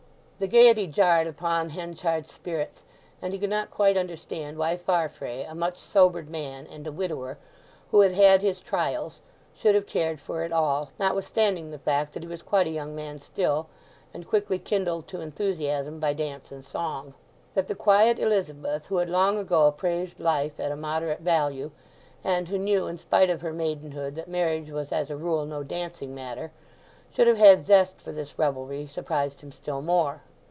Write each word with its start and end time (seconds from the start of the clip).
The 0.41 0.47
gaiety 0.47 0.87
jarred 0.87 1.27
upon 1.27 1.69
Henchard's 1.69 2.31
spirits; 2.31 2.81
and 3.21 3.31
he 3.31 3.37
could 3.37 3.51
not 3.51 3.69
quite 3.69 3.95
understand 3.95 4.57
why 4.57 4.75
Farfrae, 4.75 5.43
a 5.43 5.53
much 5.53 5.77
sobered 5.77 6.31
man, 6.31 6.65
and 6.65 6.87
a 6.87 6.91
widower, 6.91 7.37
who 7.91 7.99
had 8.01 8.13
had 8.13 8.41
his 8.41 8.59
trials, 8.59 9.21
should 9.53 9.75
have 9.75 9.85
cared 9.85 10.19
for 10.19 10.41
it 10.41 10.51
all, 10.51 10.89
notwithstanding 10.97 11.69
the 11.69 11.77
fact 11.77 12.13
that 12.13 12.23
he 12.23 12.27
was 12.27 12.41
quite 12.41 12.65
a 12.65 12.71
young 12.71 12.95
man 12.95 13.19
still, 13.19 13.67
and 14.15 14.27
quickly 14.27 14.57
kindled 14.57 15.07
to 15.09 15.21
enthusiasm 15.21 15.99
by 15.99 16.11
dance 16.11 16.49
and 16.49 16.65
song. 16.65 17.13
That 17.53 17.67
the 17.67 17.75
quiet 17.75 18.17
Elizabeth, 18.17 18.87
who 18.87 18.97
had 18.97 19.11
long 19.11 19.37
ago 19.37 19.67
appraised 19.67 20.19
life 20.19 20.59
at 20.59 20.71
a 20.71 20.75
moderate 20.75 21.21
value, 21.21 21.69
and 22.23 22.47
who 22.47 22.57
knew 22.57 22.87
in 22.87 22.97
spite 22.97 23.29
of 23.29 23.41
her 23.41 23.53
maidenhood 23.53 24.15
that 24.15 24.27
marriage 24.27 24.71
was 24.71 24.91
as 24.91 25.11
a 25.11 25.17
rule 25.17 25.45
no 25.45 25.61
dancing 25.61 26.15
matter, 26.15 26.51
should 27.13 27.27
have 27.27 27.37
had 27.37 27.63
zest 27.63 28.01
for 28.01 28.11
this 28.11 28.39
revelry 28.39 28.87
surprised 28.87 29.41
him 29.41 29.51
still 29.51 29.83
more. 29.83 30.23